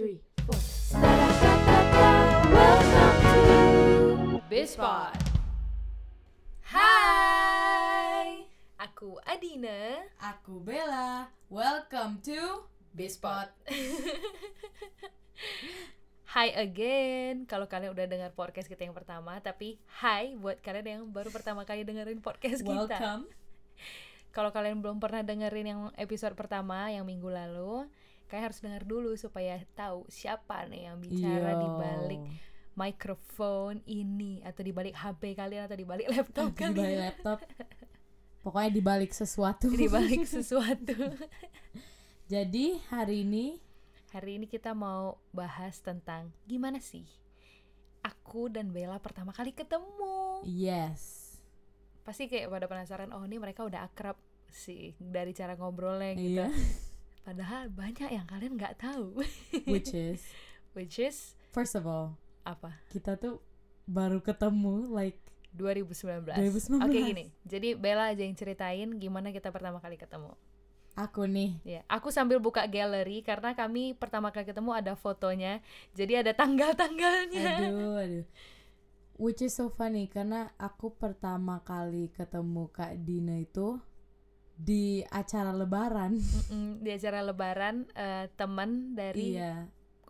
[0.00, 0.16] three,
[0.48, 0.56] four.
[2.48, 5.12] Welcome to Bispot.
[6.64, 8.48] Hai,
[8.80, 10.08] aku Adina.
[10.16, 11.28] Aku Bella.
[11.52, 12.64] Welcome to
[12.96, 13.52] Bispot.
[16.32, 17.44] Hai again.
[17.44, 21.68] Kalau kalian udah dengar podcast kita yang pertama, tapi hai buat kalian yang baru pertama
[21.68, 22.88] kali dengerin podcast kita.
[22.88, 23.28] Welcome.
[24.32, 27.84] Kalau kalian belum pernah dengerin yang episode pertama yang minggu lalu,
[28.30, 32.22] kalian harus dengar dulu supaya tahu siapa nih yang bicara di balik
[32.78, 37.00] mikrofon ini atau di balik HP kalian atau di balik laptop di balik kalian.
[37.10, 37.38] laptop.
[38.40, 39.68] Pokoknya di balik sesuatu.
[39.68, 40.96] di balik sesuatu.
[42.30, 43.58] Jadi hari ini
[44.10, 47.06] Hari ini kita mau bahas tentang gimana sih
[48.02, 50.42] aku dan Bella pertama kali ketemu.
[50.46, 51.36] yes.
[52.02, 54.16] Pasti kayak pada penasaran, oh ini mereka udah akrab
[54.50, 56.42] sih dari cara ngobrolnya gitu.
[56.42, 56.48] Iya.
[57.20, 59.20] Padahal banyak yang kalian nggak tahu.
[59.68, 60.24] Which is
[60.76, 62.14] Which is first of all,
[62.46, 62.78] apa?
[62.94, 63.42] kita tuh
[63.90, 65.18] baru ketemu like
[65.58, 66.30] 2019.
[66.30, 66.86] 2019.
[66.86, 70.30] Oke gini, jadi Bella aja yang ceritain gimana kita pertama kali ketemu.
[70.94, 71.58] aku nih.
[71.64, 75.58] Ya, aku sambil buka galeri karena kami pertama kali ketemu ada fotonya,
[75.96, 77.50] jadi ada tanggal-tanggalnya.
[77.66, 78.26] Aduh, aduh.
[79.20, 83.76] Which is so funny karena aku pertama kali ketemu Kak Dina itu
[84.60, 86.20] di acara lebaran.
[86.20, 89.64] Mm-mm, di acara lebaran eh, teman dari Iya.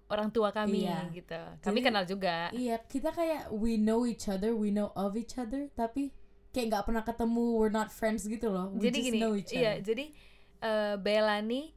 [0.06, 1.06] orang tua kami Iya.
[1.14, 1.38] gitu.
[1.62, 2.50] Kami Jadi- kenal juga.
[2.50, 6.10] Iya, kita kayak we know each other, we know of each other, tapi
[6.50, 8.74] kayak nggak pernah ketemu, we're not friends gitu loh.
[8.74, 9.86] We jadi just gini, know each iya, other.
[9.86, 10.04] jadi
[10.60, 11.70] eh, Bella nih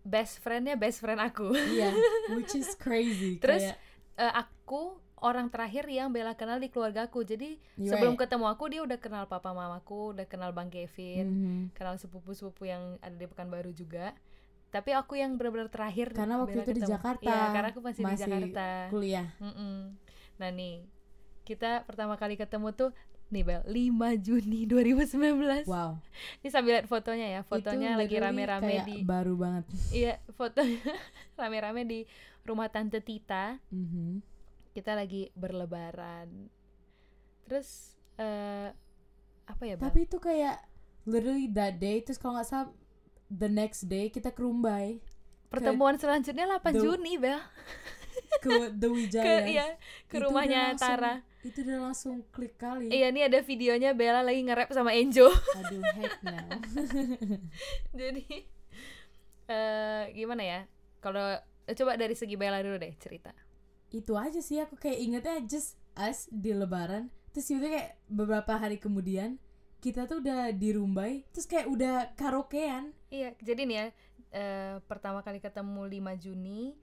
[0.00, 1.52] best friendnya best friend aku.
[1.52, 1.92] Iya,
[2.36, 3.36] which is crazy.
[3.36, 3.78] Terus kayak,
[4.14, 4.94] Eh, aku
[5.24, 7.24] orang terakhir yang Bella kenal di keluargaku.
[7.24, 8.28] Jadi You're sebelum right.
[8.28, 11.60] ketemu aku dia udah kenal papa mamaku, udah kenal Bang Kevin, mhm.
[11.72, 14.12] kenal sepupu-sepupu yang ada di Pekanbaru juga.
[14.68, 16.92] Tapi aku yang benar-benar terakhir karena waktu Bella itu di ketemu.
[16.92, 17.24] Jakarta.
[17.24, 18.68] Iya, karena aku masih, di Jakarta.
[18.92, 19.28] kuliah.
[19.40, 19.76] Mm-mm.
[20.36, 20.84] Nah nih,
[21.48, 22.90] kita pertama kali ketemu tuh
[23.32, 25.64] nih Bel, 5 Juni 2019.
[25.64, 25.96] Wow.
[26.44, 29.64] Ini sambil lihat fotonya ya, fotonya Itu lagi rame-rame di baru banget.
[29.90, 30.78] iya, fotonya
[31.40, 31.98] rame-rame di
[32.44, 33.56] rumah tante Tita.
[33.72, 34.33] Mhm.
[34.74, 36.50] Kita lagi berlebaran.
[37.46, 38.74] Terus eh
[39.44, 39.86] apa ya, Bel?
[39.86, 40.58] Tapi itu kayak
[41.04, 42.68] literally that day terus kalau nggak salah
[43.28, 45.04] the next day kita ke Rumbai
[45.52, 47.38] Pertemuan selanjutnya 8 The- Juni, Bel.
[48.42, 49.22] ke The Wijaya.
[49.26, 49.66] Ke iya,
[50.10, 51.14] ke Itu rumahnya langsung- Tara.
[51.44, 52.90] Itu udah langsung klik kali.
[52.90, 55.28] Iya, ini ada videonya Bella lagi nge-rap sama Enjo.
[55.30, 56.34] Aduh, heck no.
[58.00, 58.24] Jadi
[59.46, 60.60] eh gimana ya?
[60.98, 63.30] Kalau coba dari segi Bella dulu deh cerita.
[63.94, 68.82] Itu aja sih aku kayak ingetnya just us di lebaran terus itu kayak beberapa hari
[68.82, 69.38] kemudian
[69.78, 73.86] kita tuh udah di Rumbai terus kayak udah karaokean Iya, jadi nih ya,
[74.32, 76.74] eh, pertama kali ketemu 5 Juni,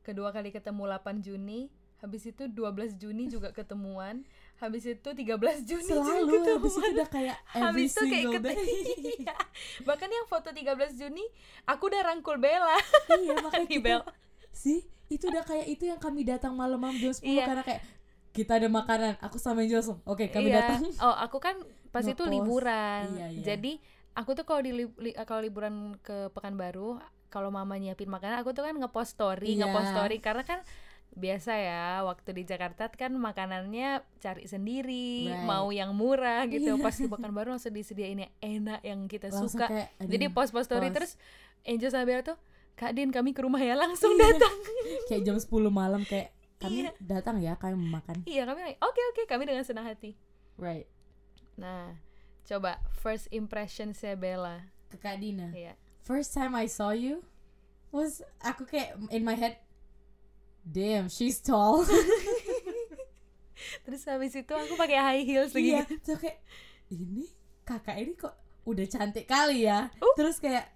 [0.00, 1.66] kedua kali ketemu 8 Juni,
[1.98, 4.22] habis itu 12 Juni juga ketemuan,
[4.58, 6.54] habis itu 13 Juni juga selalu ketemuan.
[6.54, 8.62] habis itu udah kayak every Habis itu kayak day
[9.26, 9.34] Iya.
[9.82, 11.24] Bahkan yang foto 13 Juni,
[11.66, 12.78] aku udah rangkul Bella.
[13.18, 14.00] iya makanya Bel.
[14.54, 17.44] sih itu udah kayak itu yang kami datang malam-malam jam 10 Iya.
[17.44, 17.82] karena kayak
[18.32, 20.56] kita ada makanan aku sama Angel langsung oke kami Iya.
[20.58, 21.56] datang Oh, aku kan
[21.88, 23.04] pas itu liburan.
[23.12, 23.42] Iya, iya.
[23.46, 23.76] Jadi
[24.12, 26.96] aku tuh kalau di li- li- kalau liburan ke Pekanbaru,
[27.28, 29.68] kalau mama nyiapin makanan, aku tuh kan ngepost story, Iya.
[29.68, 30.60] ngepost story karena kan
[31.12, 35.44] biasa ya waktu di Jakarta kan makanannya cari sendiri, Right.
[35.44, 36.72] mau yang murah gitu.
[36.72, 36.80] Iya.
[36.80, 39.68] Pas di Pekanbaru langsung disediain yang enak yang kita langsung suka.
[39.68, 40.96] kayak Jadi post-post story post.
[40.96, 41.12] terus
[41.62, 42.38] Angel sama Bella tuh,
[42.74, 44.32] Kak Din kami ke rumah ya langsung Iya.
[44.32, 44.54] datang.
[45.08, 46.90] kayak jam 10 malam kayak kami Iya.
[46.98, 50.14] datang ya kami mau makan iya kami oke oke kami dengan senang hati.
[50.54, 50.86] right
[51.52, 51.98] Nah,
[52.42, 54.70] coba first impression saya Bella.
[54.86, 55.74] ke Kak Dina Iya.
[56.00, 57.22] first time I saw you
[57.88, 59.60] was aku kayak in my head
[60.62, 61.82] damn she's tall
[63.82, 65.70] Terus habis itu aku pakai high heels lagi.
[65.72, 66.38] iya terus kayak
[66.88, 67.30] ini
[67.62, 68.34] kakak ini kok
[68.64, 70.14] udah cantik kali ya Uh.
[70.14, 70.66] terus kayak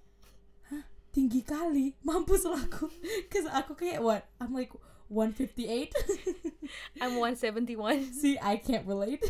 [1.16, 1.96] tinggi kali.
[2.06, 2.92] Mampus lah aku
[3.32, 4.28] cause aku kayak what?
[4.36, 4.68] I'm like
[5.08, 5.96] 158
[7.02, 8.12] I'm 171.
[8.20, 9.24] see I can't relate.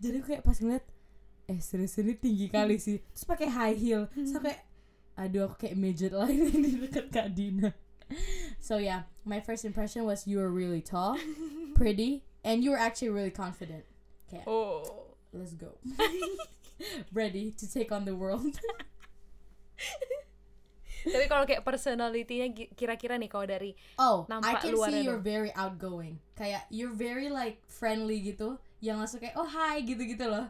[0.00, 0.88] Jadi aku kayak pas ngeliat
[1.48, 3.04] eh serius ini tinggi kali sih.
[3.12, 4.08] Terus pakai high heel.
[4.24, 4.64] So kayak
[5.20, 7.76] aduh aku kayak midget lain di dekat Kak Dina.
[8.64, 9.04] So yeah.
[9.28, 11.20] My first impression was you were really tall
[11.76, 13.84] pretty and you were actually really confident.
[14.24, 14.40] Okay.
[14.48, 15.12] Oh.
[15.36, 15.76] let's go.
[17.12, 18.56] Ready to take on the world
[21.08, 25.06] Tapi kalau kayak personality-nya ki- kira-kira nih kalau dari oh I Nampak can luarnya see
[25.06, 25.26] you're dong.
[25.26, 26.14] very outgoing.
[26.34, 28.56] Kayak you're very like friendly gitu.
[28.78, 30.46] Yang langsung kayak oh hi gitu gitu loh.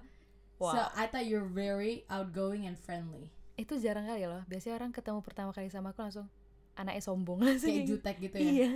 [0.58, 0.90] So Wow.
[0.92, 3.30] I thought you're very outgoing and friendly.
[3.54, 4.42] Itu jarang kali loh.
[4.46, 6.26] Biasanya orang ketemu pertama kali sama aku langsung
[6.74, 7.38] anaknya sombong.
[7.46, 7.98] Langsung kayak gitu.
[7.98, 8.42] jutek gitu ya?
[8.42, 8.70] Iya.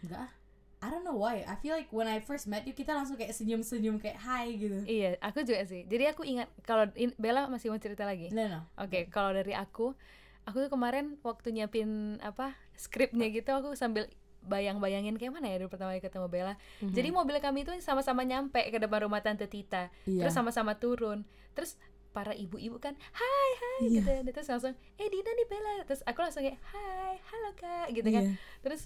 [0.00, 0.28] Enggak.
[0.80, 1.44] I don't know why.
[1.44, 4.80] I feel like when I first met you kita langsung kayak senyum-senyum kayak hi gitu.
[4.88, 5.84] Iya aku juga sih.
[5.84, 6.88] Jadi aku ingat kalau
[7.20, 8.32] Bella masih mau cerita lagi?
[8.32, 9.92] No no Oke, kalau dari aku,
[10.50, 14.10] aku tuh kemarin waktu nyiapin apa skripnya gitu, aku sambil
[14.40, 16.54] bayang-bayangin kayak mana ya dulu pertama kali ketemu Bella.
[16.80, 20.24] Jadi mobil kami itu sama-sama nyampe ke depan rumah tante Tita, Iya.
[20.26, 21.76] terus sama-sama turun, terus
[22.10, 24.02] para ibu-ibu kan, hai hai Iya.
[24.02, 28.08] gitu, terus langsung, eh Dina nih Bella, terus aku langsung kayak, hai halo kak, gitu
[28.10, 28.34] kan, Iya.
[28.64, 28.82] terus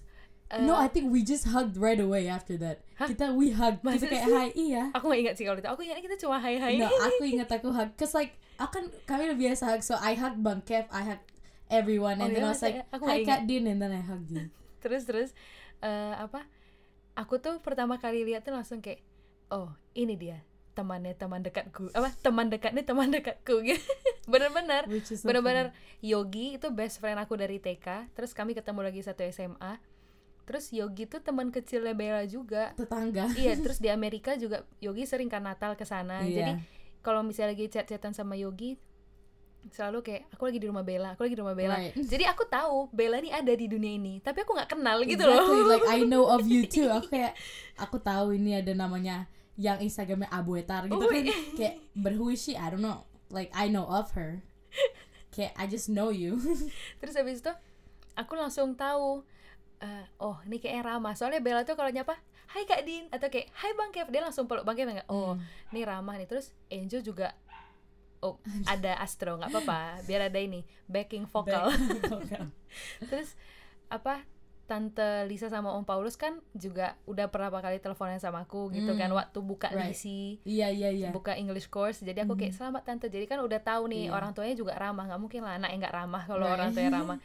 [0.61, 2.85] no eh, I think we just hugged right away after that.
[3.01, 3.09] Hah?
[3.09, 3.81] kita we hugged.
[3.81, 4.93] Masa kita kayak hi iya.
[4.93, 6.77] Aku gak ingat sih kalau itu, aku ingat kita cuma hai hai.
[6.79, 7.91] no aku ingat aku hug.
[7.97, 9.81] Cause like aku kan kami udah biasa hug.
[9.81, 11.27] So I hugged Bang Kev I hugged
[11.69, 12.21] everyone.
[12.21, 12.79] And Oh, then iya, I was like?
[12.93, 13.69] Aku hi Kak Din.
[13.69, 14.49] And then I hugged you.
[14.85, 15.31] Terus terus
[15.81, 16.45] eh, apa
[17.17, 19.01] aku tuh pertama kali lihat tuh langsung kayak
[19.49, 20.45] oh ini dia
[20.75, 21.89] temannya teman dekatku.
[21.95, 23.63] Apa teman dekatnya teman dekatku.
[23.69, 23.81] Gitu.
[24.29, 25.73] Bener-bener so bener-bener
[26.05, 29.81] Yogi itu best friend aku dari TK terus kami ketemu lagi satu SMA
[30.45, 32.77] terus Yogi tuh teman kecilnya Bella juga.
[32.77, 33.33] Tetangga.
[33.41, 36.21] Iya terus di Amerika juga Yogi sering kan Natal ke sana.
[36.21, 36.37] Iya.
[36.37, 36.53] jadi
[37.01, 38.77] kalau misalnya lagi chat-chatan sama Yogi
[39.73, 41.77] selalu kayak aku lagi di rumah Bella aku lagi di rumah Bella.
[41.81, 41.97] Right.
[41.97, 45.61] jadi aku tahu Bella nih ada di dunia ini tapi aku nggak kenal gitu exactly
[45.65, 46.89] loh like I know of you too.
[46.97, 47.33] Aku kayak
[47.75, 51.25] aku tahu ini ada namanya yang Instagramnya Abuetar gitu Oh, kan
[51.55, 52.59] kayak but who is she?
[52.59, 53.07] I don't know.
[53.31, 54.43] Like I know of her.
[55.35, 56.39] Kayak I just know you.
[57.03, 57.53] Terus habis itu
[58.15, 59.23] aku langsung tahu
[59.83, 61.15] eh, oh ini kayaknya Rama.
[61.15, 62.15] Soalnya Bella tuh kalau nyapa
[62.55, 64.11] Hai Kak Din atau kayak Hai Bang Kev.
[64.15, 65.35] Dia langsung peluk Bang Kev nggak oh
[65.75, 66.27] ini Rama nih.
[66.31, 67.35] Terus Angel juga
[68.25, 70.01] oh ada Astro nggak apa-apa.
[70.03, 71.69] Biar ada ini backing vokal.
[73.05, 73.37] Terus
[73.87, 74.25] apa
[74.65, 79.13] Tante Lisa sama Om Paulus kan juga udah berapa kali teleponan sama aku gitu kan
[79.13, 79.21] Hmm.
[79.21, 79.93] waktu buka Right.
[79.93, 80.41] lisi.
[80.41, 81.09] Iya iya iya.
[81.13, 83.07] Buka English course jadi aku kayak selamat tante.
[83.07, 84.17] Jadi kan udah tahu nih Iya.
[84.17, 85.05] orang tuanya juga ramah.
[85.05, 86.57] Nggak mungkin lah anaknya nggak ramah kalau Right.
[86.57, 87.19] orang tuanya ramah.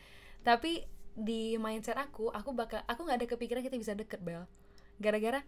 [0.44, 0.84] Tapi
[1.16, 4.44] di mindset aku aku bakal aku nggak ada kepikiran kita bisa deket Bel.
[5.00, 5.40] Gara-gara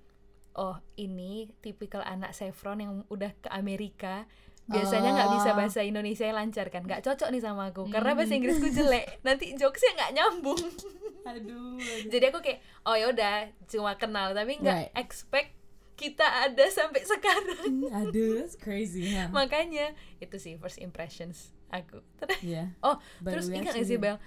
[0.53, 4.23] oh ini tipikal anak Chevron yang udah ke Amerika
[4.71, 5.55] biasanya nggak bisa Oh.
[5.55, 8.39] bahasa Indonesia yang lancar kan nggak cocok nih sama aku karena bahasa Hmm.
[8.39, 10.61] Inggrisku jelek nanti jokesnya nggak nyambung
[11.21, 12.07] aduh, aduh.
[12.07, 13.35] jadi aku kayak oh ya udah
[13.65, 14.93] cuma kenal tapi nggak Right.
[14.95, 15.51] expect
[15.93, 19.29] kita ada sampai sekarang aduh that's crazy huh?
[19.29, 24.17] makanya itu sih first impressions aku Terus- yeah oh But terus ingat gak sih Bel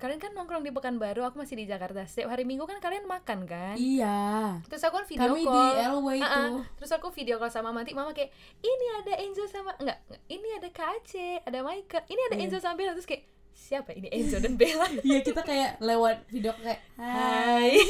[0.00, 2.02] kalian kan nongkrong di Pekanbaru aku masih di Jakarta.
[2.02, 3.74] Setiap hari Minggu kan kalian makan kan?
[3.76, 4.58] Iya.
[4.64, 5.72] Terus aku kan video kami di call.
[5.76, 6.44] Elway Ah, ah.
[6.48, 10.48] tuh terus aku video call sama Manti mama kayak ini ada Enzo sama enggak ini
[10.56, 12.02] ada Aceh ada Michael.
[12.08, 12.42] Ini ada Iya.
[12.42, 12.92] Enzo sama Bella.
[12.96, 14.88] Terus kayak siapa ini Enzo dan Bella?
[15.04, 17.76] Iya kita kayak lewat video kayak Hai.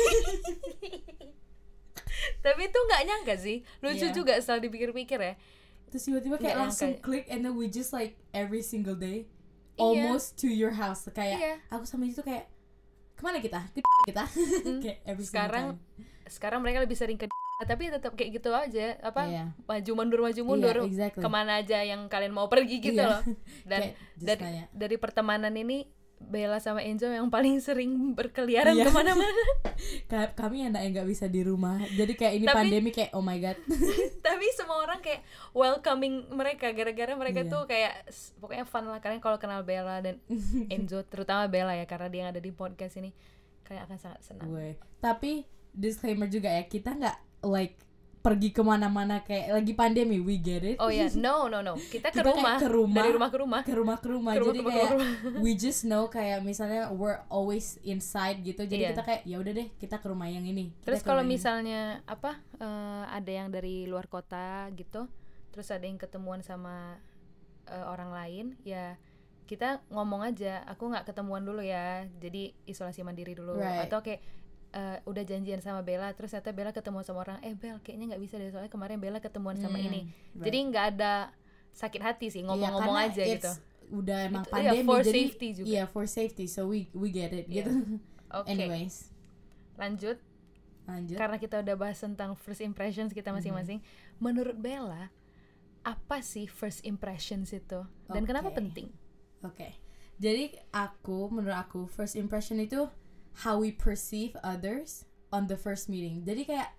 [2.44, 3.56] Tapi itu nggak nyangka sih.
[3.80, 4.10] Lucu Iya.
[4.10, 5.34] juga setelah dipikir-pikir ya.
[5.90, 9.26] Terus tiba-tiba kayak langsung klik and then we just like every single day
[9.80, 10.04] Iya.
[10.06, 11.54] almost to your house kayak Iya.
[11.68, 12.46] aku sama itu kayak
[13.12, 14.24] ke mana kita ke kita
[14.84, 16.04] kayak every sekarang time.
[16.26, 17.26] sekarang mereka lebih sering ke
[17.60, 19.44] tapi tetap kayak gitu aja apa Iya.
[19.62, 21.20] maju mundur maju mundur Iya, exactly.
[21.20, 23.08] ke mana aja yang kalian mau pergi gitu Iya.
[23.10, 23.22] loh
[23.68, 24.40] dan dari
[24.70, 25.84] dari pertemanan ini
[26.20, 28.86] Bella sama Enzo yang paling sering berkeliaran Iya.
[28.86, 29.40] ke mana-mana.
[30.10, 31.80] Kayak kami anak yang nggak bisa di rumah.
[31.88, 33.56] Jadi kayak ini Tapi- pandemi kayak oh my god.
[34.26, 36.70] Tapi semua orang kayak welcoming mereka.
[36.70, 37.50] Gara-gara mereka Iya.
[37.50, 37.92] tuh kayak
[38.36, 39.00] pokoknya fun lah.
[39.00, 40.20] Kalian kalau kenal Bella dan
[40.68, 43.10] Enzo terutama Bella ya karena dia yang ada di podcast ini
[43.64, 44.46] kalian akan sangat senang.
[45.00, 47.74] Tapi disclaimer juga ya kita nggak like
[48.20, 52.08] pergi ke mana-mana kayak lagi pandemi we get it oh ya no no no kita
[52.08, 52.96] ke Kita rumah ke rumah.
[52.98, 55.40] dari rumah ke rumah ke rumah ke rumah Ke rumah, jadi ke rumah, kayak rumah.
[55.44, 58.90] we just know kayak misalnya we're always inside gitu jadi Iya.
[58.92, 61.32] kita kayak ya udah deh kita ke rumah yang ini Kita Terus kalau ini.
[61.32, 65.08] misalnya apa eh, ada yang dari luar kota gitu,
[65.48, 67.00] terus ada yang ketemuan sama
[67.66, 69.00] eh, orang lain, ya
[69.44, 73.58] kita ngomong aja, aku nggak ketemuan dulu ya, jadi isolasi mandiri dulu.
[73.58, 73.82] Right.
[73.84, 74.20] Atau kayak
[74.70, 78.22] eh, udah janjian sama Bella, terus ternyata Bella ketemu sama orang, eh Bel kayaknya nggak
[78.22, 80.00] bisa deh soalnya kemarin Bella ketemuan sama Hmm, ini.
[80.32, 80.46] right.
[80.46, 81.12] Jadi nggak ada
[81.70, 83.52] sakit hati sih Iya, ngomong-ngomong karena aja gitu.
[83.92, 85.66] udah emang Itu- iya, pandemi for jadi safety juga.
[85.68, 87.62] iya for safety so we we get it Iya.
[87.62, 87.70] gitu
[88.38, 89.10] Oke, anyways
[89.76, 90.18] lanjut.
[90.84, 93.78] lanjut karena kita udah bahas tentang first impressions kita masing-masing
[94.16, 95.10] menurut Bella
[95.82, 98.58] apa sih first impressions itu dan kenapa Oke.
[98.58, 98.86] penting
[99.40, 99.72] Oke,
[100.16, 102.86] jadi aku menurut aku first impression itu
[103.42, 106.22] how we perceive others on the first meeting.
[106.22, 106.74] Jadi kayak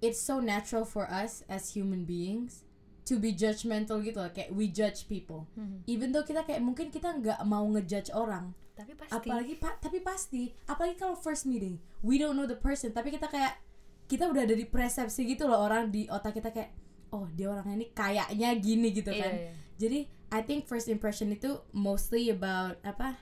[0.00, 2.64] it's so natural for us as human beings
[3.04, 5.50] to be judgmental gitu loh, kayak we judge people.
[5.58, 5.82] Mhm.
[5.86, 9.98] Even though kita kayak mungkin kita nggak mau ngejudge orang, tapi pasti apalagi pa- tapi
[10.00, 13.58] pasti, apalagi kalau first meeting, we don't know the person, tapi kita kayak
[14.06, 16.74] kita udah ada di persepsi gitu loh orang di otak kita kayak
[17.10, 19.32] oh dia orangnya ini kayaknya gini gitu Iya, kan.
[19.34, 19.52] iya.
[19.76, 19.98] Jadi
[20.30, 23.18] I think first impression itu mostly about apa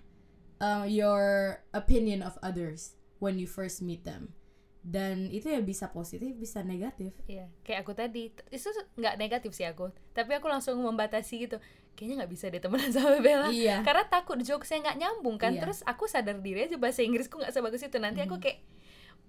[0.58, 4.32] uh, your opinion of others when you first meet them
[4.82, 9.66] dan itu ya bisa positif bisa negatif Iya, kayak aku tadi itu nggak negatif sih
[9.66, 11.58] aku, tapi aku langsung membatasi gitu.
[11.98, 13.50] Kayaknya nggak bisa deh temenan sama Bella.
[13.50, 13.82] Iya.
[13.82, 15.58] Karena takut jokesnya nggak nyambung kan.
[15.58, 15.66] Iya.
[15.66, 17.98] Terus aku sadar diri aja bahasa Inggrisku nggak sebagus itu.
[17.98, 18.62] Nanti aku kayak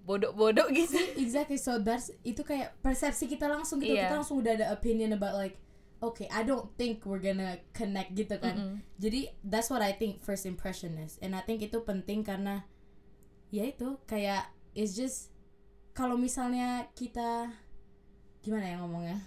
[0.06, 0.96] bodoh-bodoh gitu.
[1.20, 4.08] exactly so that's itu kayak persepsi kita langsung gitu Iya.
[4.08, 5.60] kita langsung udah ada opinion about like
[6.00, 8.76] okay I don't think we're gonna connect gitu kan Mm-mm.
[8.96, 12.64] jadi that's what I think first impression is and I think itu penting karena
[13.52, 15.28] ya itu kayak it's just
[15.92, 17.52] kalau misalnya kita
[18.40, 19.18] gimana ya ngomongnya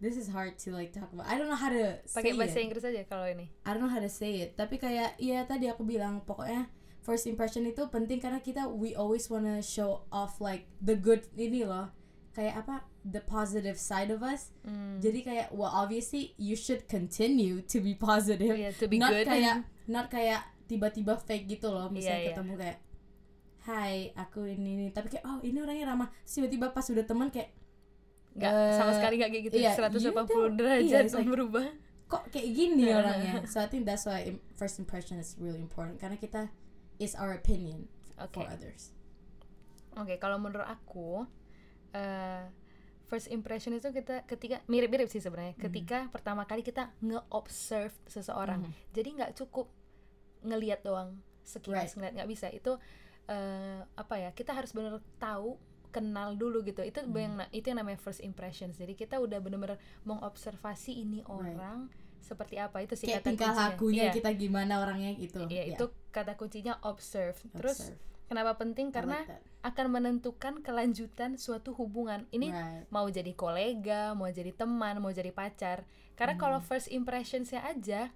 [0.00, 2.58] this is hard to like talk about I don't know how to say Pakai bahasa
[2.58, 2.64] it.
[2.66, 3.52] Inggris aja kalau ini.
[3.62, 6.66] I don't know how to say it tapi kayak iya tadi aku bilang pokoknya
[7.02, 11.66] first impression itu penting karena kita we always wanna show off like the good ini
[11.66, 11.90] loh
[12.32, 14.96] kayak apa the positive side of us Hmm.
[14.98, 19.26] jadi kayak well obviously you should continue to be positive Iya, to be not good.
[19.26, 22.28] kayak not kayak tiba-tiba fake gitu loh misalnya iya.
[22.32, 22.78] ketemu kayak
[23.62, 27.54] Hai, aku ini ini tapi kayak oh ini orangnya ramah tiba-tiba pas udah teman kayak
[28.32, 29.56] nggak Eh, sama sekali nggak kayak gitu.
[29.56, 31.66] iya, 180 you don't- derajat it's like- berubah.
[32.08, 36.16] kok kayak gini orangnya so I think that's why first impression is really important karena
[36.16, 36.48] kita
[36.96, 37.86] is our opinion
[38.16, 38.34] Oke.
[38.34, 38.90] for others
[39.94, 41.28] Oke, kalau menurut aku
[41.92, 42.44] eh
[43.04, 45.52] first impression itu kita ketika mirip-mirip sih sebenarnya.
[45.54, 45.64] Hmm.
[45.68, 48.64] Ketika pertama kali kita nge-observe seseorang.
[48.64, 48.72] Mhm.
[48.90, 49.68] Jadi nggak cukup
[50.42, 51.94] ngelihat doang sekilas Right.
[51.94, 52.46] ngeliat nggak bisa.
[52.48, 52.80] Itu
[53.28, 54.30] eh apa ya?
[54.32, 55.60] Kita harus benar tahu
[55.92, 57.12] kenal dulu gitu itu Hmm.
[57.12, 59.76] yang itu yang namanya first impressions jadi kita udah bener-bener
[60.08, 64.12] mengobservasi ini orang seperti apa itu sih kayak kata tingkah lakunya Iya.
[64.16, 67.36] kita gimana orangnya gitu Iya, Ya, itu kata kuncinya observe.
[67.52, 68.00] Terus observe.
[68.32, 68.88] Kenapa penting?
[68.88, 69.20] Karena
[69.60, 72.24] akan menentukan kelanjutan suatu hubungan.
[72.28, 72.84] Ini Right.
[72.88, 75.84] mau jadi kolega, mau jadi teman, mau jadi pacar.
[76.12, 76.42] Karena Hmm.
[76.42, 78.10] kalau first impressionsnya aja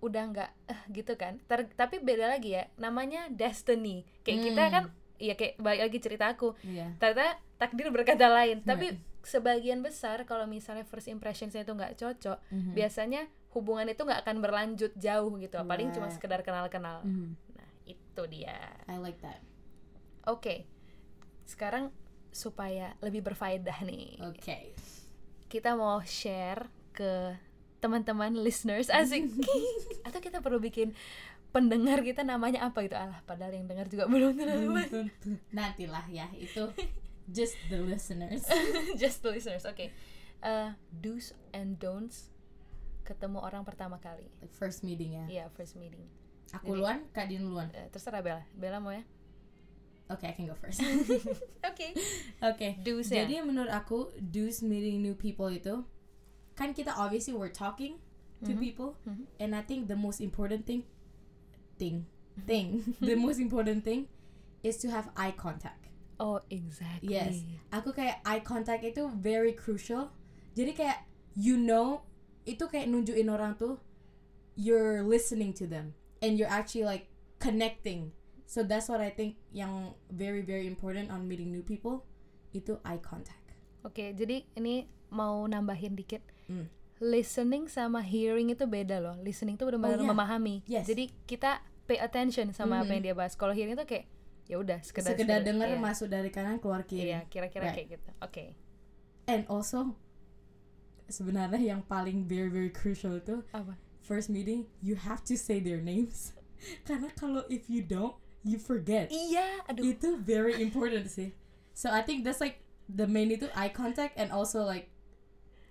[0.00, 1.36] udah nggak eh, gitu kan.
[1.44, 4.08] Ter- tapi beda lagi ya, namanya destiny.
[4.22, 4.72] Kayak kita Hmm.
[4.72, 4.84] kan,
[5.20, 6.56] ya kayak balik lagi cerita aku.
[6.64, 6.96] Iya.
[6.96, 8.64] Ternyata takdir berkata lain.
[8.64, 9.00] Tapi Right.
[9.20, 12.72] sebagian besar kalau misalnya first impressionsnya itu nggak cocok, Mhm.
[12.72, 15.60] biasanya hubungan itu nggak akan berlanjut jauh gitu.
[15.60, 16.16] Paling cuma Right.
[16.16, 17.04] sekedar kenal-kenal.
[17.04, 17.36] Nah,
[18.20, 18.76] itu dia.
[18.84, 19.40] I like that.
[20.28, 20.68] Oke,
[21.48, 21.88] sekarang
[22.30, 24.76] supaya lebih berfaedah nih, okay
[25.50, 27.34] kita mau share ke
[27.82, 29.26] teman-teman listeners asik.
[30.06, 30.94] Atau kita perlu bikin
[31.50, 32.94] pendengar kita namanya apa gitu.
[32.94, 35.10] Alah padahal yang dengar juga belum tentu.
[35.50, 36.70] nantilah ya itu
[37.26, 38.46] just the listeners.
[39.02, 39.90] Just the listeners oke.
[40.40, 42.30] Eh, do's and don'ts
[43.02, 44.30] ketemu orang pertama kali.
[44.54, 45.26] First meeting ya.
[45.26, 46.06] Iya first meeting
[46.52, 47.68] aku Jadi- duluan kak Din duluan.
[47.70, 48.42] Eh, terserah Bella.
[48.52, 49.02] Bella mau ya?
[50.08, 50.82] Oke I can go first.
[51.62, 51.94] Oke
[52.42, 53.22] oke do's ya?
[53.22, 55.86] Jadi menurut aku do's meeting new people itu
[56.52, 58.02] kan kita obviously we're talking
[58.42, 58.58] to Mhm.
[58.58, 59.24] people Mhm.
[59.38, 60.82] and I think the most important thing
[61.78, 62.10] thing
[62.42, 64.10] thing the most important thing
[64.60, 65.86] is to have eye contact.
[66.18, 67.14] Oh exactly.
[67.14, 67.40] Yes.
[67.70, 70.10] aku kayak eye contact itu very crucial.
[70.52, 72.02] Jadi kayak you know
[72.44, 73.78] itu kayak nunjukin orang tuh
[74.58, 77.08] you're listening to them and you're actually like
[77.38, 78.12] connecting
[78.44, 82.04] so that's what I think yang very very important on meeting new people
[82.52, 83.38] itu eye contact
[83.80, 86.20] Oke, jadi ini mau nambahin dikit.
[86.44, 86.68] Hmm.
[87.00, 89.16] Listening sama hearing itu beda loh.
[89.24, 90.10] Listening itu benar-benar Oh, iya.
[90.12, 90.56] memahami.
[90.68, 90.84] Yes.
[90.84, 93.00] Jadi kita pay attention sama apa Mhm.
[93.00, 93.32] yang dia bahas.
[93.40, 94.04] Kalau hearing itu kayak
[94.44, 95.80] ya udah sekedar sekedar dengar iya.
[95.80, 97.76] masuk dari kanan keluar kiri Iya, kira-kira Right.
[97.80, 98.10] kayak gitu.
[98.20, 98.44] Oke.
[99.24, 99.96] and also
[101.08, 103.80] sebenarnya yang paling very very crucial itu Apa?
[104.00, 106.32] First meeting you have to say their names
[106.88, 109.84] karena kalau if you don't you forget Iya, aduh.
[109.84, 111.32] itu very important sih
[111.76, 114.88] so I think that's like the main itu eye contact and also like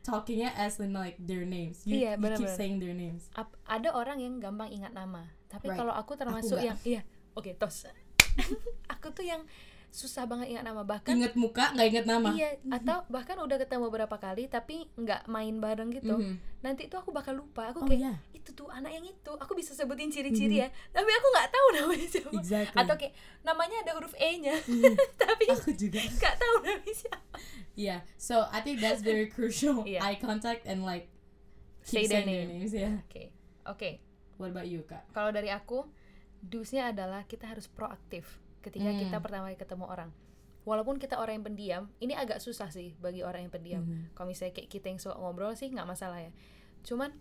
[0.02, 3.92] talkingnya as in like their names you, Iya, you keep saying their names Ap- ada
[3.92, 5.28] orang yang gampang ingat nama.
[5.50, 5.78] Tapi Right.
[5.78, 6.66] kalau aku termasuk nggak.
[6.66, 7.02] yang iya.
[7.34, 7.86] Oke, tos.
[8.94, 9.42] aku tuh yang
[9.90, 10.86] susah banget ingat nama.
[10.86, 12.30] Bahkan inget muka nggak inget nama.
[12.32, 16.16] Iya, atau bahkan udah ketemu berapa kali tapi nggak main bareng gitu.
[16.16, 16.38] Mhm.
[16.62, 17.74] Nanti itu aku bakal lupa.
[17.74, 19.32] Aku oh kayak yeah itu tuh anak yang itu.
[19.36, 20.72] Aku bisa sebutin ciri-ciri ya.
[20.90, 22.32] Tapi aku nggak tahu namanya siapa.
[22.34, 22.78] Exactly.
[22.80, 24.96] Atau kayak namanya ada huruf e nya Mhm.
[25.22, 26.00] tapi aku juga.
[26.00, 27.38] nggak tahu namanya siapa.
[27.76, 29.84] Yeah so I think that's very crucial.
[29.90, 30.00] Iya.
[30.02, 31.10] eye contact and like
[31.84, 32.62] Say keep their saying their name.
[32.64, 32.96] names yeah.
[33.06, 33.24] Oke.
[33.66, 33.90] Oke.
[34.40, 35.04] What about you kak?
[35.12, 35.84] Kalau dari aku
[36.40, 39.00] dusnya adalah kita harus proaktif ketika Hmm.
[39.00, 40.10] kita pertama kali ketemu orang
[40.62, 44.14] walaupun kita orang yang pendiam ini agak susah sih bagi orang yang pendiam Mhm.
[44.14, 46.32] kalau misalnya kayak kita yang suka ngobrol sih nggak masalah ya
[46.82, 47.12] cuman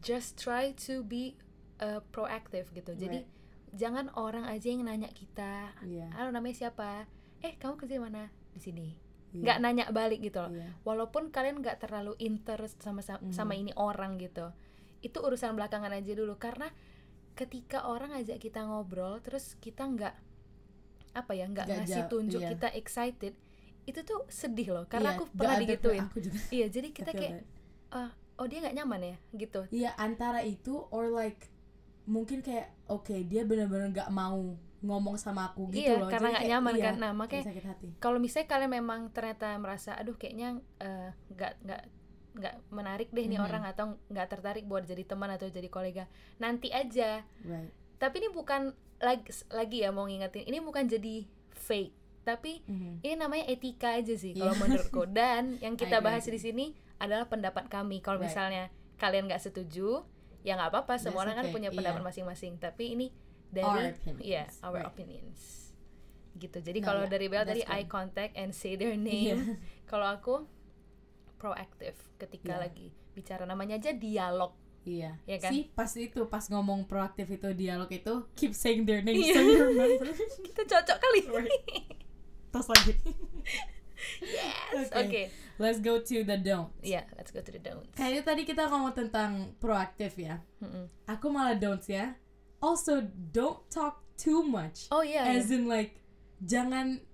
[0.00, 1.36] just try to be
[1.78, 3.28] uh, proactive gitu jadi Right.
[3.72, 5.74] jangan orang aja yang nanya kita
[6.10, 7.04] halo namanya siapa
[7.40, 8.88] eh kamu kerja di mana di sini
[9.30, 9.42] Iya.
[9.46, 10.74] nggak nanya balik gitu loh Iya.
[10.82, 13.32] walaupun kalian nggak terlalu interest sama sama, Mhm.
[13.32, 14.50] sama ini orang gitu
[15.00, 16.68] itu urusan belakangan aja dulu karena
[17.32, 20.12] ketika orang ajak kita ngobrol terus kita nggak
[21.10, 22.50] apa ya nggak ngasih tunjuk iya.
[22.54, 23.34] kita excited
[23.88, 26.00] itu tuh sedih loh karena Iya, aku pernah digituin.
[26.06, 26.38] aku juga.
[26.52, 27.42] Iya jadi kita kayak.
[27.90, 29.16] "Ah, oh dia nggak nyaman ya?
[29.34, 29.60] Gitu.
[29.74, 31.50] Iya antara itu or like
[32.06, 36.08] mungkin kayak oke dia benar-benar nggak mau ngomong sama aku gitu iya loh.
[36.08, 36.94] karena nggak nyaman iya, kan.
[37.02, 37.44] Nah makanya
[38.00, 41.82] kalau misalnya kalian memang ternyata merasa aduh kayaknya eh, nggak nggak
[42.30, 43.46] nggak menarik deh nih Mhm.
[43.50, 46.04] orang atau nggak tertarik buat jadi teman atau jadi kolega
[46.38, 47.26] nanti aja.
[47.42, 53.00] Right tapi ini bukan lagi lagi ya mau ngingetin ini bukan jadi fake tapi Mhm.
[53.00, 54.60] ini namanya etika aja sih kalau Iya.
[54.60, 58.28] menurutku dan yang kita bahas di sini adalah pendapat kami kalau Right.
[58.28, 58.64] misalnya
[58.96, 60.04] kalian nggak setuju
[60.40, 61.76] ya nggak apa-apa semua That's orang kan okay, punya iya.
[61.76, 63.06] pendapat masing-masing tapi ini
[63.50, 64.86] Our dari opinions, ya our right.
[64.86, 65.40] opinions
[66.34, 67.72] gitu jadi No, kalau yeah, dari Bel tadi good.
[67.72, 69.00] eye contact and say their Iya.
[69.00, 69.40] name
[69.90, 70.44] kalau aku
[71.36, 72.62] proaktif ketika Iya.
[72.62, 75.16] lagi bicara namanya aja dialog iya.
[75.24, 75.50] Iya kan?
[75.52, 79.34] sih pas itu pas ngomong proaktif itu dialog itu keep saying their name Iya.
[79.36, 80.08] so you remember
[80.44, 81.20] kita cocok kali.
[82.50, 82.92] Terus lagi.
[84.24, 85.00] Yes Oke.
[85.04, 85.22] oke
[85.60, 87.92] let's go to the don't ya let's go to the don'ts.
[87.92, 90.40] Kayaknya tadi kita ngomong tentang proaktif ya.
[90.64, 90.88] Mm-mm.
[91.04, 92.16] aku malah don'ts ya.
[92.60, 94.88] Also don't talk too much.
[94.88, 95.36] Oh iya iya.
[95.40, 96.00] as in like
[96.40, 97.04] jangan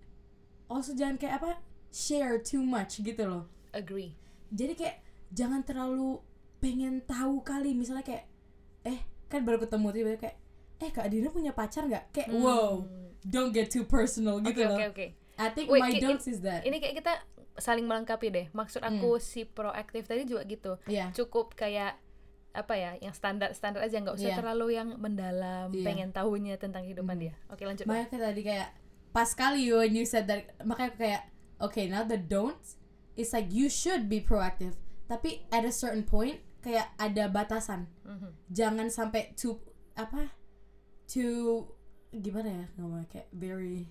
[0.70, 1.58] also jangan kayak apa
[1.90, 3.44] share too much gitu loh.
[3.74, 4.14] Agree.
[4.54, 4.96] Jadi kayak
[5.34, 6.22] jangan terlalu
[6.58, 8.24] pengen tahu kali misalnya kayak
[8.82, 10.36] eh kan baru ketemu tiba kayak
[10.76, 12.42] eh kak Dina punya pacar nggak kayak Hmm.
[12.42, 12.72] wow
[13.22, 16.64] don't get too personal gitu oke loh oke I think Wait, my don'ts is that
[16.64, 17.12] ini kayak kita
[17.56, 18.96] saling melengkapi deh maksud Hmm.
[18.96, 21.96] aku si proaktif tadi juga gitu Iya cukup kayak
[22.52, 24.38] apa ya yang standar standar aja nggak usah Iya.
[24.40, 25.84] terlalu yang mendalam Iya.
[25.84, 27.22] pengen tahunya tentang kehidupan Mhm.
[27.22, 28.68] dia oke lanjut makanya kayak tadi kayak
[29.12, 31.22] pas kali when you said that makanya aku kayak
[31.58, 32.80] okay now the don'ts
[33.12, 38.30] it's like you should be proactive tapi at a certain point kayak ada batasan Mhm.
[38.48, 39.58] jangan sampai too
[39.94, 40.34] apa
[41.04, 41.70] too
[42.12, 43.86] gimana ya ngomongnya kayak very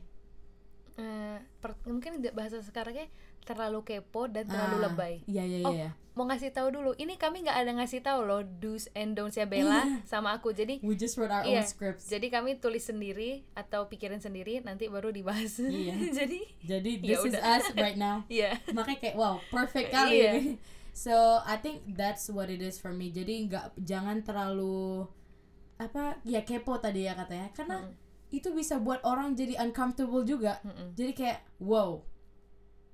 [0.95, 3.11] Eh, per- mungkin bahasa sekarangnya
[3.43, 7.15] terlalu kepo dan terlalu Ah, lebay iya iya Oh, iya mau ngasih tahu dulu ini
[7.15, 10.07] kami nggak ada ngasih tahu loh do's and don'ts ya Bella Iya.
[10.07, 13.85] sama aku jadi we just wrote our Iya, own scripts jadi kami tulis sendiri atau
[13.85, 15.99] pikirin sendiri nanti baru dibahas Iya.
[16.23, 17.43] jadi jadi Ya this is udah.
[17.53, 20.31] us right now iya makanya kayak wow perfect kali Iya.
[20.33, 20.53] ini
[20.95, 25.03] so I think that's what it is for me jadi nggak jangan terlalu
[25.75, 28.31] apa ya kepo tadi ya katanya karena Mm-mm.
[28.31, 30.95] itu bisa buat orang jadi uncomfortable juga Mm-mm.
[30.95, 31.99] jadi kayak wow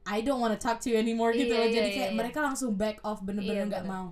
[0.01, 2.11] I don't want to talk to you anymore gitu Iya, loh iya, jadi iya, kayak
[2.11, 2.17] iya.
[2.17, 3.93] mereka langsung back off bener-bener Iya, nggak bener.
[3.93, 4.07] mau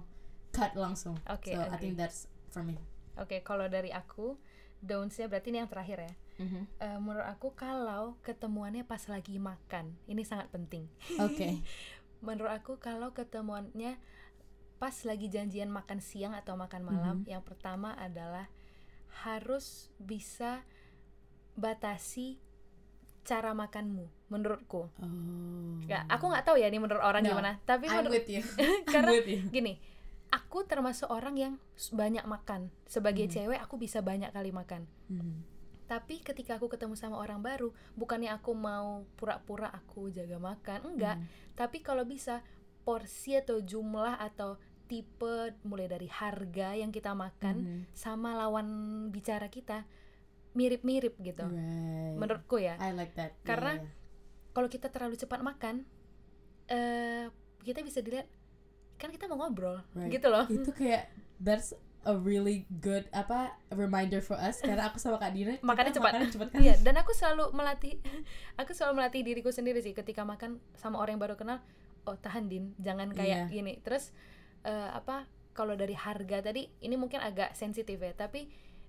[0.53, 1.81] cut langsung Oke, so I agree.
[1.81, 2.77] think that's for me
[3.17, 4.39] Oke, kalau dari aku,
[4.79, 6.13] don'ts-nya berarti ini yang terakhir ya.
[6.79, 10.87] Eh, menurut aku kalau ketemuannya pas lagi makan, ini sangat penting.
[11.19, 11.59] oke
[12.19, 13.95] Menurut aku kalau ketemuannya
[14.75, 17.27] pas lagi janjian makan siang atau makan malam, Mhm.
[17.27, 18.47] yang pertama adalah
[19.23, 20.63] harus bisa
[21.53, 22.39] batasi
[23.23, 24.87] cara makanmu, menurutku.
[24.87, 28.23] oh Ya, aku nggak tahu ya ini menurut orang No, gimana, tapi I'm menurut
[28.93, 29.81] karena I'm with you gini
[30.29, 31.53] aku termasuk orang yang
[31.91, 33.33] banyak makan sebagai Hmm.
[33.33, 35.58] cewek aku bisa banyak kali makan Mhm.
[35.89, 41.17] Tapi ketika aku ketemu sama orang baru bukannya aku mau pura-pura aku jaga makan enggak
[41.17, 41.25] Hmm.
[41.57, 42.45] tapi kalau bisa
[42.85, 47.81] porsi atau jumlah atau tipe mulai dari harga yang kita makan Mhm.
[47.91, 48.65] sama lawan
[49.09, 49.85] bicara kita
[50.51, 52.17] mirip-mirip gitu Right.
[52.17, 53.89] menurutku ya I like that Karena- Yeah,
[54.51, 55.85] kalau kita terlalu cepat makan
[56.67, 57.29] eh
[57.61, 58.29] kita bisa dilihat
[58.95, 60.09] kan kita mau ngobrol Right.
[60.11, 65.17] gitu loh itu kayak that's a really good apa reminder for us karena aku sama
[65.17, 66.09] Kak Dina Makannya cepat.
[66.09, 67.99] makannya cepat kan Iya, dan aku selalu melatih
[68.61, 71.59] aku selalu melatih diriku sendiri sih ketika makan sama orang yang baru kenal,
[72.03, 73.51] oh tahan Din, jangan kayak Iya.
[73.51, 73.73] gini.
[73.79, 74.15] Terus
[74.61, 78.47] eh, apa kalau dari harga tadi ini mungkin agak sensitif ya, tapi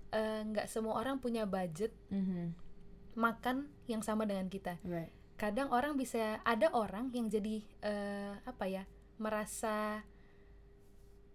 [0.09, 2.55] eh, nggak semua orang punya budget Mhm.
[3.13, 4.79] makan yang sama dengan kita.
[4.83, 8.83] right Kadang orang bisa ada orang yang jadi eh, apa ya?
[9.17, 10.01] merasa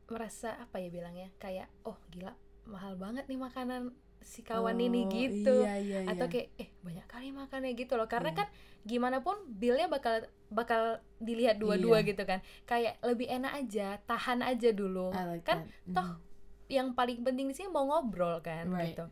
[0.09, 1.29] merasa apa ya bilangnya?
[1.37, 2.33] Kayak oh gila
[2.65, 6.33] mahal banget nih makanan si kawan ini Oh, gitu iya, iya, atau iya.
[6.33, 8.39] kayak eh banyak kali makannya gitu loh karena Iya.
[8.43, 8.49] kan
[8.83, 12.11] gimana pun billnya bakal bakal dilihat dua-dua Iya.
[12.11, 15.95] gitu kan kayak lebih enak aja tahan aja dulu I like kan that.
[15.95, 16.19] toh Mhm.
[16.67, 18.99] yang paling penting di sini mau ngobrol kan Right.
[18.99, 19.07] gitu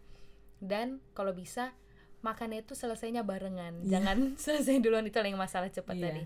[0.58, 1.70] dan kalau bisa
[2.20, 3.94] makannya itu selesainya barengan Iya.
[3.94, 6.04] jangan selesai duluan itu yang masalah cepat Iya.
[6.10, 6.22] tadi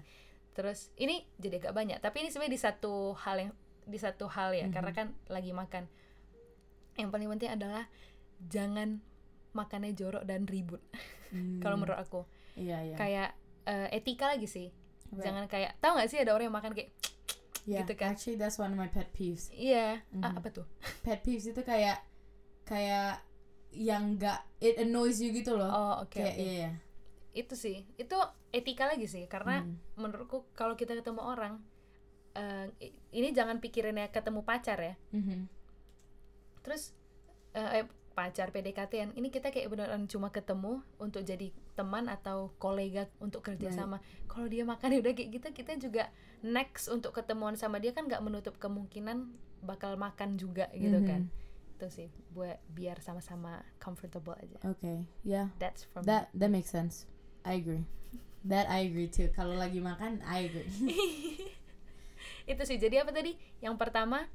[0.56, 3.52] terus ini jadi agak banyak tapi ini sebenarnya di satu hal yang
[3.88, 4.72] di satu hal ya Mhm.
[4.72, 5.88] karena kan lagi makan
[6.94, 7.88] yang paling penting adalah
[8.44, 9.00] jangan
[9.50, 10.82] makannya jorok dan ribut
[11.28, 11.60] Hmm.
[11.60, 12.24] kalau menurut aku
[12.54, 14.68] iya iya kayak eh, etika lagi sih
[15.08, 15.24] Right.
[15.24, 16.88] jangan kayak tahu nggak sih ada orang yang makan kayak
[17.68, 18.12] Yeah, gitu kan.
[18.12, 20.40] actually that's one of my pet peeves iya ah, Mhm.
[20.40, 20.64] apa tuh
[21.04, 22.00] pet peeves itu kayak
[22.64, 23.20] kayak
[23.70, 26.16] yang enggak it annoys you gitu loh Oh, oke.
[26.16, 26.40] kayak oke.
[26.40, 26.70] iya iya
[27.28, 27.84] Itu sih.
[27.94, 28.16] Itu
[28.50, 29.76] etika lagi sih karena Hmm.
[29.94, 31.60] menurutku kalau kita ketemu orang
[32.78, 34.94] i- ini jangan pikirinnya ketemu pacar ya.
[35.10, 35.48] Mhm.
[36.62, 36.92] Terus
[37.52, 43.06] eh, eh, pacar PDKT ini kita kayak beneran cuma ketemu untuk jadi teman atau kolega
[43.18, 43.78] untuk kerja Right.
[43.78, 43.96] sama.
[44.26, 46.10] Kalau dia makan udah kayak gitu, kita juga
[46.40, 51.06] next untuk ketemuan sama dia kan nggak menutup kemungkinan bakal makan juga gitu Mhm.
[51.06, 51.22] kan.
[51.74, 54.58] Itu sih buat biar sama-sama comfortable aja.
[54.62, 57.06] okay yeah That's from that that makes sense
[57.42, 57.86] I agree
[58.44, 60.66] that I agree too kalau lagi makan I agree
[62.48, 62.80] itu sih.
[62.80, 63.36] Jadi apa tadi?
[63.60, 64.26] Yang pertama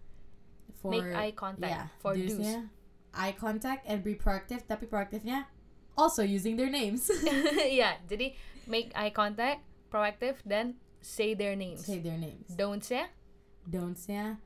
[0.80, 2.70] for make eye contact yeah for do's-nya,
[3.14, 5.48] eye contact and be proactive tapi proaktifnya
[5.94, 7.08] also using their names
[7.78, 8.34] Iya, jadi
[8.66, 11.84] make eye contact, proactive dan say their names.
[11.84, 13.12] say their names Don'ts ya,
[13.68, 14.40] don'ts-nya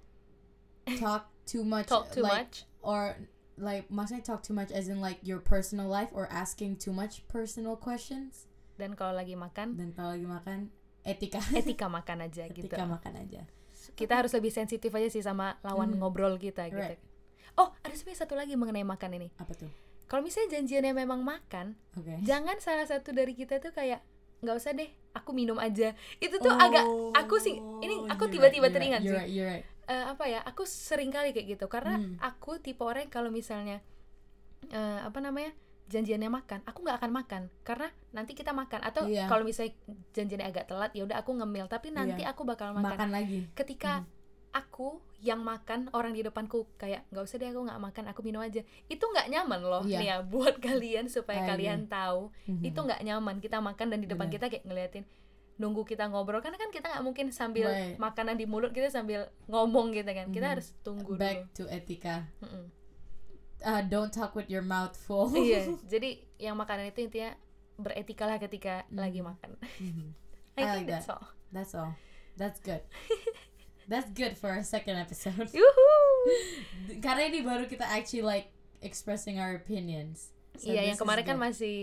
[1.00, 2.56] talk too much talk too like, much.
[2.84, 3.16] or
[3.58, 7.26] like maksudnya talk too much as in like your personal life or asking too much
[7.30, 8.46] personal questions
[8.78, 10.70] Dan kalau lagi makan, dan kalau lagi makan
[11.02, 12.70] etika etika makan aja gitu.
[12.70, 13.42] etika makan aja
[13.94, 16.00] Kita harus lebih sensitif aja sih sama lawan Hmm.
[16.00, 16.80] ngobrol kita gitu.
[16.80, 17.00] Right.
[17.56, 19.30] Oh, ada sebenarnya satu lagi mengenai makan ini.
[19.36, 19.70] apa tuh
[20.06, 24.00] Kalau misalnya janjiannya memang makan, oke jangan salah satu dari kita tuh kayak
[24.40, 25.92] nggak usah deh, aku minum aja.
[26.18, 26.86] Itu tuh Oh, agak
[27.18, 29.34] aku sih ini aku tiba-tiba right, teringat right, sih.
[29.34, 29.90] you're right, right.
[29.90, 32.16] eh, apa ya aku sering kali kayak gitu karena Hmm.
[32.20, 33.82] aku tipe orang kalau misalnya
[34.70, 35.52] eh, apa namanya
[35.88, 39.26] janjiannya makan aku nggak akan makan karena nanti kita makan atau Iya.
[39.26, 39.72] kalau misalnya
[40.12, 42.32] janjiannya agak telat ya udah aku ngemil tapi nanti Iya.
[42.32, 44.04] aku bakal makan, makan lagi ketika
[44.50, 48.40] aku yang makan orang di depanku kayak nggak usah deh aku nggak makan aku minum
[48.40, 49.98] aja itu nggak nyaman loh Iya.
[49.98, 52.64] nih ya buat kalian supaya I kalian tahu Mhm.
[52.64, 54.36] itu nggak nyaman kita makan dan di depan Bener.
[54.36, 55.04] kita kayak ngeliatin
[55.58, 57.98] nunggu kita ngobrol karena kan kita nggak mungkin sambil Right.
[57.98, 60.54] makanan di mulut kita sambil ngomong gitu kan kita Mhm.
[60.54, 62.70] harus tunggu back dulu to etika Mm-mm.
[63.62, 65.30] Uh, don't talk with your mouth full.
[65.32, 67.34] Iya jadi yang makanan itu intinya
[67.78, 68.98] beretika lah ketika Mhm.
[68.98, 69.50] lagi makan.
[69.80, 70.08] Mhm.
[70.58, 71.16] I I think like that's that.
[71.18, 71.26] all.
[71.50, 71.92] That's all.
[72.36, 72.82] That's good.
[73.88, 75.48] That's good for our second episode.
[77.00, 78.52] Karena ini baru kita actually like
[78.84, 80.36] expressing our opinions.
[80.60, 81.46] So iya yang kemarin kan good.
[81.54, 81.76] masih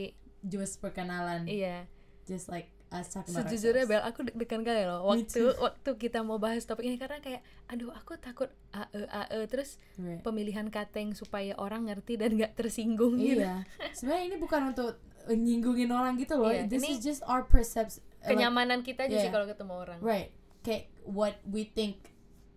[0.44, 1.48] just perkenalan.
[1.48, 1.88] Iya.
[2.28, 5.02] Just like about sejujurnya Bel aku deg-degan kali loh.
[5.02, 9.82] Waktu waktu kita mau bahas topik ini karena kayak aduh aku takut ae ae terus
[9.94, 10.22] Right.
[10.22, 13.42] pemilihan kata yang supaya orang ngerti dan nggak tersinggung gitu.
[13.42, 13.66] Iya.
[13.94, 16.50] Sebenarnya ini bukan untuk uh, nyinggungin orang gitu loh.
[16.50, 19.34] Iya, this ini is just our perception kenyamanan kita aja sih yeah.
[19.34, 19.98] kalau ketemu orang.
[20.00, 20.30] Right.
[20.64, 22.08] Kayak what we think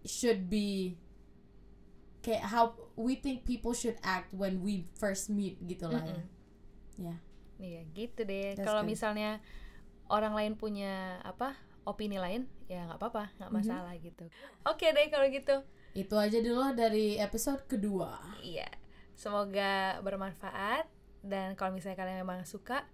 [0.07, 0.95] should be
[2.23, 6.15] kayak how we think people should act when we first meet gitu lah ya.
[6.15, 6.25] Mm-mm.
[6.99, 7.17] yeah.
[7.57, 8.55] Iya gitu deh.
[8.59, 9.41] Kalau misalnya
[10.09, 13.57] orang lain punya apa opini lain, ya nggak apa-apa, nggak Mhm.
[13.57, 14.25] masalah gitu.
[14.63, 15.55] Oke deh kalau gitu.
[15.93, 18.69] itu aja dulu dari episode kedua Iya.
[19.17, 20.85] Semoga bermanfaat
[21.25, 22.85] dan kalau misalnya kalian memang suka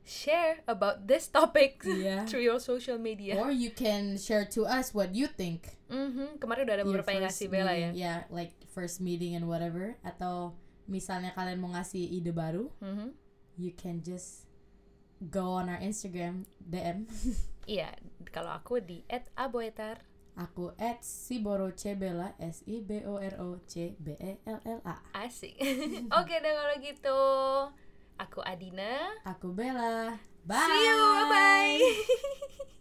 [0.00, 2.24] share about this topic Iya.
[2.24, 3.36] through your social media.
[3.36, 7.10] or you can share to us what you think Mhm, Kemarin udah ada Your beberapa
[7.12, 7.90] yang ngasih Bella ya.
[7.92, 10.56] yeah like first meeting and whatever atau
[10.88, 13.12] misalnya kalian mau ngasih ide baru Mhm.
[13.60, 14.47] you can just
[15.20, 17.10] go on our Instagram DM
[17.68, 17.92] Iya,
[18.32, 19.04] kalau aku di
[19.36, 20.00] @aboetar.
[20.38, 24.96] aku at siborocebella s i b o r o c b e l l a
[25.12, 25.58] Asik.
[26.18, 27.20] Oke deh kalau gitu.
[28.16, 29.18] Aku Adina.
[29.26, 30.14] aku Bella
[30.46, 30.96] bye See you.
[30.96, 31.78] Bye bye.